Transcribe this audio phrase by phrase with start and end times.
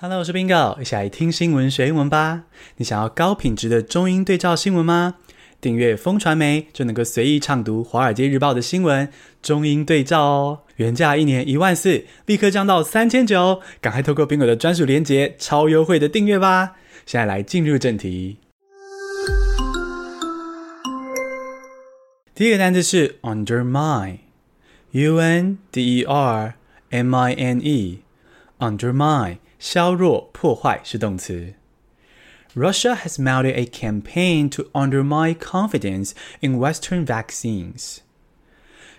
[0.00, 2.44] Hello，我是 Bingo，一起来听新闻学英文吧。
[2.76, 5.16] 你想要高品质的中英对照新闻吗？
[5.60, 9.10] 订阅风传媒就能够随意畅读《华尔街日报》的新闻，
[9.42, 10.60] 中英对照哦。
[10.76, 16.76] 原价一年一万四，立刻降到三千九，赶快透过 Bingo 的专属链接，超优惠的订阅吧。
[17.04, 18.36] 现在来进入正题。
[22.36, 26.54] 第一个单词是 undermine，U N D E R
[26.90, 29.38] M I N E，undermine。
[29.58, 31.54] 削弱、破坏是动词。
[32.54, 37.98] Russia has mounted a campaign to undermine confidence in Western vaccines。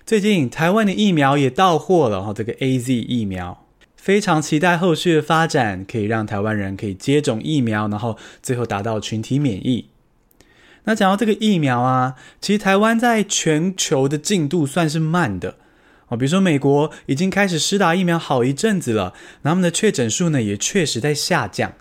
[0.06, 3.66] 最近台湾的疫苗也到货了哈，这个 AZ 疫苗，
[3.96, 9.90] 非常期待后续的发展，可以让台湾人可以接种疫苗，然后最后达到群体免疫。
[10.86, 15.58] 那讲到这个疫苗啊，其实台湾在全球的进度算是慢的。
[16.10, 19.14] 哦，比如说美国已经开始施打疫苗好一阵子了，
[19.44, 21.74] 那他们的确诊数呢也确实在下降。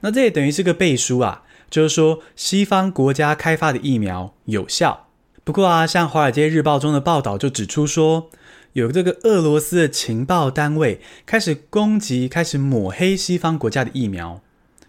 [0.00, 5.08] 那这也等于是个背书啊，就是说西方国家开发的疫苗有效。
[5.44, 8.30] 不过啊，像《华尔街日报》中的报道就指出说，
[8.72, 14.40] 有这个俄罗斯的情报单位开始攻击、开始抹黑西方国家的疫苗。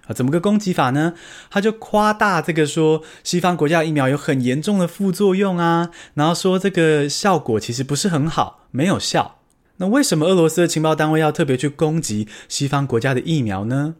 [0.07, 1.13] 啊，怎么个攻击法呢？
[1.49, 9.35] 他就夸大这个说西方国家疫苗有很严重的副作用啊，然后说这个效果其实不是很好，没有效。
[9.77, 13.95] 那为什么俄罗斯的情报单位要特别去攻击西方国家的疫苗呢？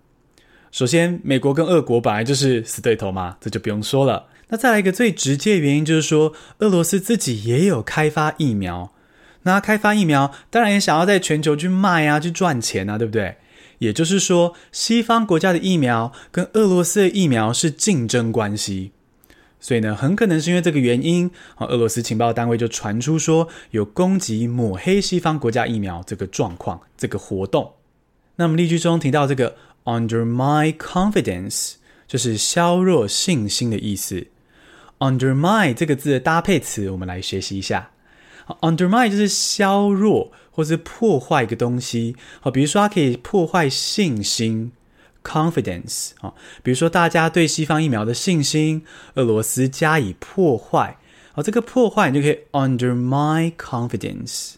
[0.72, 4.26] 首先，美国跟俄国本来就是死对头嘛，这就不用说了。
[4.50, 8.92] 那再来一个最直接原因就是说，俄罗斯自己也有开发疫苗，
[9.44, 13.38] 那开发疫苗当然也想要在全球去卖啊，去赚钱啊，对不对？
[13.80, 18.92] 也就是说，西方国家的疫苗跟俄罗斯的疫苗是竞争关系，
[19.60, 27.74] 所以呢，很可能是因为这个原因，啊，俄罗斯情报单位就传出说有攻击、抹黑西方国家疫苗这个状况、这个活动。
[28.36, 31.74] 那么例句中提到这个 undermine confidence，
[32.08, 34.28] 就是削弱信心的意思。
[35.00, 37.92] undermine 这个字的搭配词，我们来学习一下。
[38.62, 40.32] Undermine 就是削弱。
[40.58, 44.72] 或是破坏一个东西，好，比如说它可以破坏信心
[45.24, 48.82] （confidence） 啊，比如说大家对西方疫苗的信心，
[49.14, 50.98] 俄罗斯加以破坏，
[51.34, 54.56] 好，这个破坏你就可以 undermine confidence，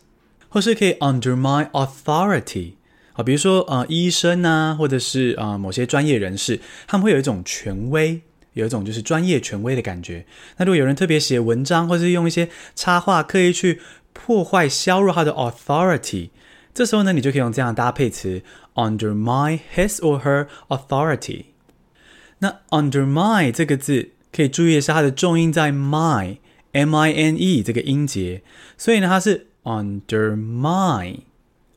[0.48, 2.76] 或是可以 undermine authority，
[3.12, 8.22] 好，比如说呃医生啊，或者是啊、某些专业人士，他们会有一种权威，
[8.59, 10.25] 有一种就是专业权威的感觉。
[10.58, 13.81] 那如果有人特别写文章，或是用一些插画刻意去
[14.14, 16.30] 破坏、削弱他的 authority，
[16.74, 18.42] 这时候呢，你就可以用这样的搭配词
[18.75, 21.46] undermine his or her authority。
[22.40, 28.42] 那 undermine 这个字可以注意的是，它的重音在 mine，m-i-n-e 这个音节，
[28.78, 31.19] 所以呢，它是 undermine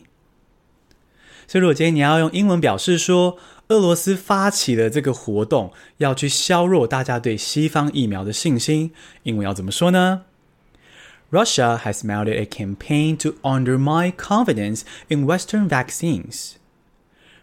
[1.47, 3.37] 所以，如果今天你要用英文表示说
[3.67, 8.93] 俄罗斯发起了这个活动，要去削弱大家对西方疫苗的信心，
[9.23, 10.23] 英文要怎么说呢？
[11.29, 16.53] Russia has mounted a campaign to undermine confidence in Western vaccines.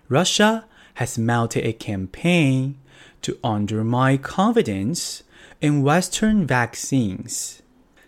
[0.09, 0.65] Russia
[0.97, 2.75] has mounted a campaign
[3.23, 5.21] to undermine confidence
[5.61, 7.59] in Western vaccines.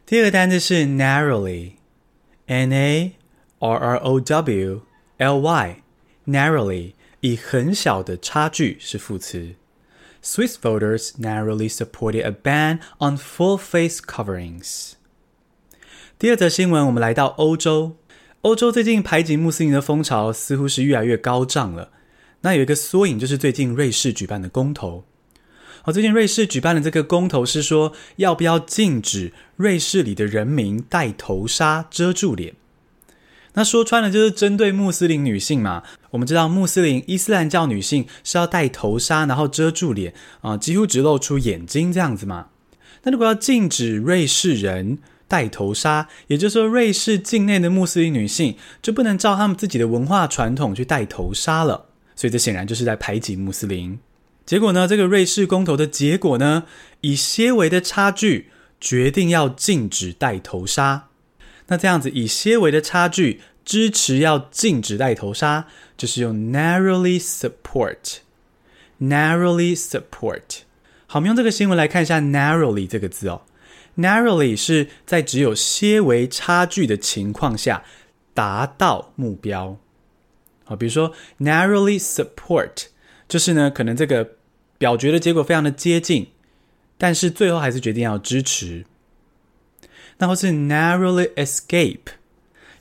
[0.06, 3.12] 第二个单词是 narrowly。N A
[3.60, 4.82] R R O W
[5.18, 9.54] L Y，narrowly 以很小的差距是副词。
[10.22, 14.94] Swiss voters narrowly supported a ban on full face coverings。
[16.18, 17.96] 第二则新闻，我们来到欧洲。
[18.42, 21.92] 欧洲最近排挤穆斯林的风潮似乎是越来越高涨了。
[22.45, 25.03] 那有一个缩影，就是最近瑞士举办的公投。
[25.81, 32.53] 好，最近瑞士举办的这个公投是说，要不要禁止瑞士里的人民戴头纱遮住脸？
[33.53, 35.81] 那说穿了就是针对穆斯林女性嘛。
[36.11, 42.49] 我们知道穆斯林伊斯兰教女性是要戴头纱，然后遮住脸啊，几乎只露出眼睛这样子嘛。
[43.01, 51.85] 那如果要禁止瑞士人戴头纱，也就是说瑞士境内的穆斯林女性就不能照他们自己的文化传统去戴头纱了。
[52.15, 53.99] 所以这显然就是在排挤穆斯林。
[54.45, 56.65] 结果呢，这个瑞士公投的结果呢，
[57.01, 61.07] 以些微的差距决定要禁止戴头纱。
[61.67, 65.65] 那这样子以些微的差距支持要禁止戴头纱，
[65.97, 68.17] 就是用 narrowly support。
[69.01, 70.59] narrowly support。
[71.07, 73.41] 好，我们用这个新闻来看一下 narrowly 这个字哦。
[73.97, 77.83] narrowly 是在只有些微差距的情况下
[78.33, 79.77] 达到目标。
[80.65, 82.87] 好，比如说 narrowly support。
[83.27, 84.35] 就是呢，可能这个
[84.77, 86.27] 表决的结果非常的接近，
[86.95, 88.85] 但是最后还是决定要支持。
[90.19, 92.13] 那或是 narrowly escape，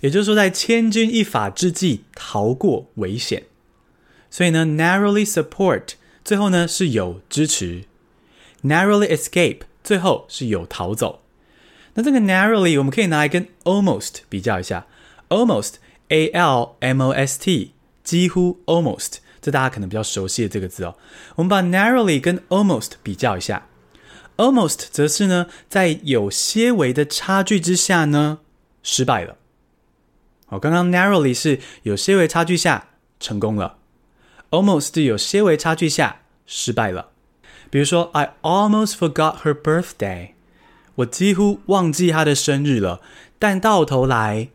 [0.00, 3.44] 也就是说在千钧一发之际逃过危险。
[4.28, 5.92] 所以呢，narrowly support
[6.22, 7.84] 最后呢是有支持
[8.64, 11.22] ，narrowly escape 最后是有逃走。
[11.94, 14.86] 那这个 narrowly 我们可以拿来跟 almost 比较一下
[15.30, 15.76] ，almost
[16.08, 17.72] a l m o s t
[18.02, 20.96] 几乎 almost，这大家可能比较熟悉的这个字哦。
[21.36, 23.66] 我们把 narrowly 跟 almost 比较一下
[24.36, 28.40] ，almost 则是呢在有些微的差距之下呢
[28.82, 29.36] 失败了。
[30.48, 33.78] 哦，刚刚 narrowly 是有些微差距下成功了。
[34.50, 37.08] Almost 有些微差距下失败了，
[37.70, 40.32] 比如说，I almost forgot her birthday，
[40.96, 43.00] 我几乎忘记她的生日了，
[43.38, 44.50] 但到头来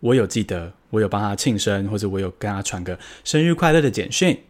[0.00, 4.44] 我有记得，我有帮他庆生，或者我有跟他传个生日快乐的简讯，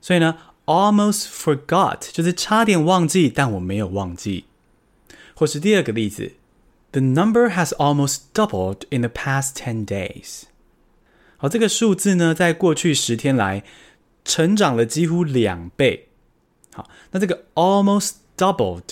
[0.00, 4.44] 所以呢，almost forgot 就是差点忘记，但我没有忘记。
[5.34, 6.32] 或是第二个例子
[6.92, 10.44] ，The number has almost doubled in the past ten days。
[11.36, 13.64] 好，这个数字呢，在过去十天来。
[14.28, 16.08] 成长了几乎两倍，
[16.72, 18.82] 好，那这个 almost doubled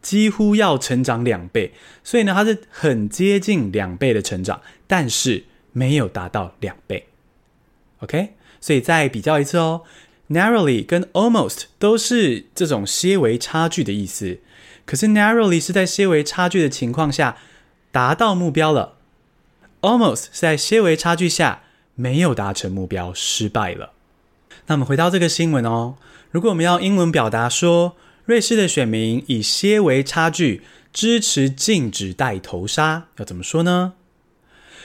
[0.00, 7.06] 几乎要成长两倍，所以呢，它是很接近两倍的成长，但是没有达到两倍。
[7.98, 8.30] OK，
[8.62, 9.82] 所以再比较一次哦
[10.30, 14.38] ，narrowly 跟 almost 都是这种些微差距的意思，
[14.86, 17.36] 可是 narrowly 是在些微差距的情况下
[17.92, 18.96] 达到目标了
[19.82, 21.62] ，almost 是在些微差距下
[21.94, 23.92] 没有达成目标，失败了。
[24.66, 25.96] 那我们回到这个新闻哦。
[26.30, 30.62] 如果我们要英文表达说，瑞士的选民以些微差距
[30.92, 33.92] 支持禁止戴头纱，要怎么说呢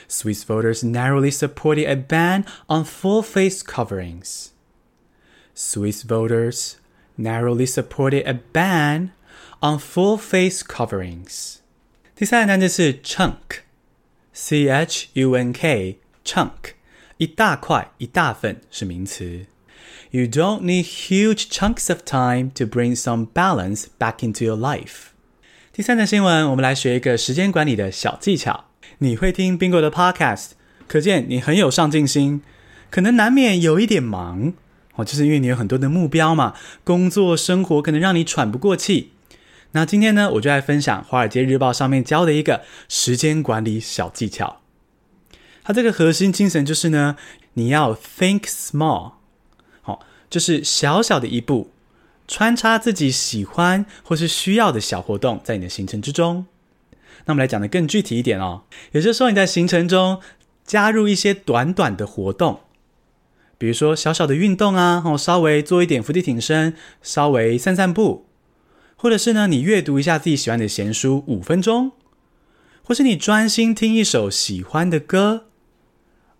[0.09, 4.49] ？Swiss voters narrowly supported a ban on full face coverings.
[5.53, 6.75] Swiss voters
[7.17, 9.11] narrowly supported a ban
[9.61, 11.57] on full face coverings.
[12.15, 16.51] 第三个单词是 chunk，c h u n k，chunk，
[17.17, 19.45] 一大块、一大份是名词。
[20.11, 25.07] You don't need huge chunks of time to bring some balance back into your life。
[25.73, 28.65] 第三则新闻，我们来学一个时间管理的小技巧。
[28.98, 30.50] 你会听 Bingo 的 Podcast，
[30.86, 32.42] 可见你很有上进心。
[32.90, 34.52] 可能难免有一点忙
[34.96, 39.12] 哦，就是因为你有很多的目标嘛，工作生活可能让你喘不过气。
[39.72, 44.60] 那今天呢，我就来分享《华尔街日报》上面教的一个时间管理小技巧。
[45.62, 47.16] 它这个核心精神就是呢，
[47.54, 49.12] 你要 think small
[49.82, 50.04] 好。
[50.28, 51.70] 就是小小的一步，
[52.28, 56.46] 穿插自己喜欢或是需要的小活动在你的行程之中。
[57.30, 60.20] 那我们来讲的更具体一点哦，也就是说你在行程中
[60.64, 62.58] 加入一些短短的活动，
[63.56, 68.26] 比如说小小的运动啊，哦，稍微做一点伏地挺身，稍微散散步，
[68.96, 71.92] 或者是呢，你阅读一下自己喜欢的闲书五分钟，
[72.82, 75.44] 或是你专心听一首喜欢的歌，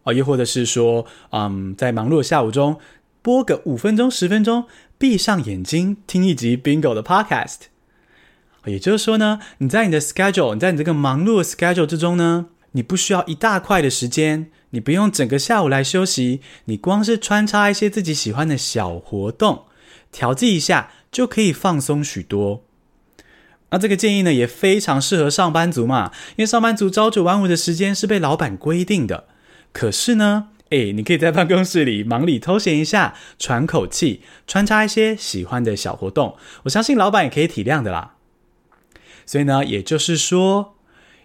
[0.03, 2.81] 哦，又或者是说，嗯，在忙碌的下午中。
[3.23, 4.65] 播个五分钟、十分钟，
[4.97, 7.70] 闭上眼睛听一集 Bingo 的 Podcast。
[8.67, 19.65] 也就是说呢，你在你的 schedule，你在你这个忙碌的 schedule 之中呢，你不需要一大块的时间，你不用整个下午来休息，你光是穿插一些自己喜欢的小活动，
[20.13, 22.65] 调剂一下就可以放松许多。
[23.71, 29.25] 那这个建议呢，也非常适合上班族嘛，因为上班族朝九晚五的时间是被老板规定的。
[29.73, 38.17] 可是呢，哎，你可以在办公室里忙里偷闲一下，喘口气，穿插一些喜欢的小活动，我相信老板也可以体谅的啦。
[39.30, 40.76] 所以呢，也就是说，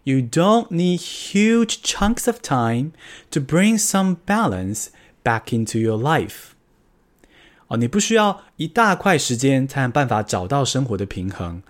[0.05, 2.93] You don't need huge chunks of time
[3.31, 4.87] to bring some balance
[5.23, 6.53] back into your life。
[7.69, 11.63] 哦，你不需要一大块时间才有办法找到生活的平衡，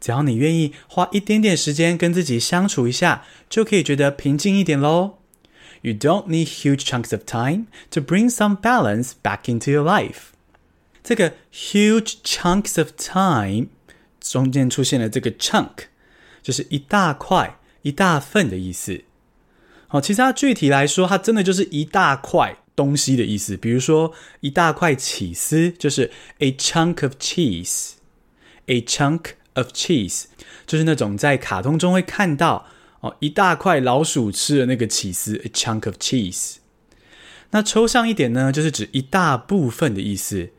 [0.00, 5.18] 只要你愿意花一点点时间跟自己相处一下，就可以觉得平静一点喽。
[5.82, 10.32] You don't need huge chunks of time to bring some balance back into your life。
[11.04, 13.68] 这个 huge chunks of time
[14.21, 15.87] 中间出现了这个 chunk，
[16.41, 19.03] 就是一大块、一大份的意思。
[19.87, 23.57] 好，其实它具体来说，它真的就是一大块东西的意思。
[23.57, 30.25] 比如说，一大块起司就是 a chunk of cheese，a chunk of cheese
[30.65, 32.67] 就是那种在卡通中会看到。
[33.01, 36.57] 哦，一大块老鼠吃的那个起司，a chunk of cheese。
[37.49, 40.51] 那抽象一点呢，就是指一大部分的意思。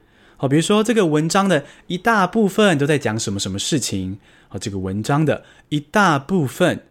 [0.42, 4.18] 好，比如说这个文章的一大部分都在讲什么什么事情。
[4.48, 6.84] 好，这个文章的一大部分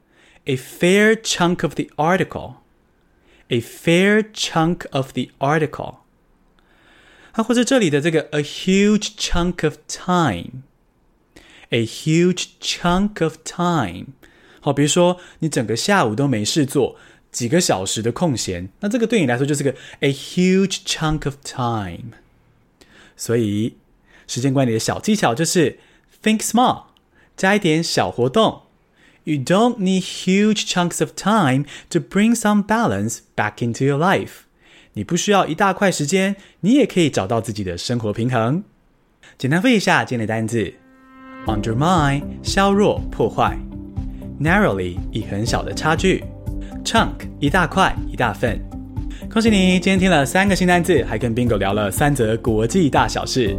[0.46, 5.96] ，a fair chunk of the article，a fair chunk of the article。
[7.34, 14.14] 啊，或者这里的这个 a huge chunk of time，a huge chunk of time。
[14.62, 16.96] 好，比如说你整个下午都没事做，
[17.34, 22.14] 几个小时的空闲，那这个对你来说就是个 a huge chunk of time。
[23.22, 23.78] 所以
[24.26, 25.78] 时间管理的小技巧就是
[26.24, 26.86] think small，
[27.38, 28.64] 加一点小活动。
[29.26, 34.46] You don't need huge chunks of time to bring some balance back into your life。
[34.94, 38.64] 你不需要一大块时间，你也可以找到自己的生活平衡。
[39.38, 40.74] 简单复一下今天的单字
[41.46, 43.56] ：undermine 削弱、破坏
[44.42, 46.24] ；narrowly 以很小的差距
[46.84, 48.60] ；chunk 一大块、一大份。
[49.34, 53.56] 恭喜你，今天听了三个新单字，还跟 Bingo 聊了三则国际大小事。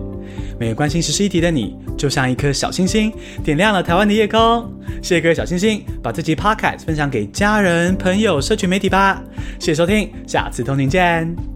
[0.61, 3.11] 每个关心时事议题的你，就像一颗小星星，
[3.43, 4.71] 点亮了台湾的夜空。
[5.00, 9.23] 谢谢各位小星星，把这集 Podcast 分享给家人、朋友、社群媒体吧。
[9.59, 11.52] 谢谢收听，下次通勤见。